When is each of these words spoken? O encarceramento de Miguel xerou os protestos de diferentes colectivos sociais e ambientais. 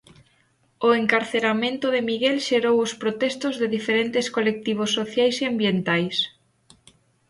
O 0.87 0.89
encarceramento 1.01 1.87
de 1.95 2.01
Miguel 2.09 2.37
xerou 2.47 2.77
os 2.85 2.93
protestos 3.03 3.53
de 3.61 3.67
diferentes 3.77 4.25
colectivos 4.35 4.89
sociais 4.97 5.35
e 5.43 5.45
ambientais. 5.51 6.17